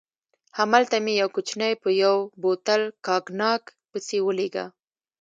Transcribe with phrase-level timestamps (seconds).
[0.59, 4.65] هملته مې یو کوچنی په یو بوتل کاګناک پسې ولېږه.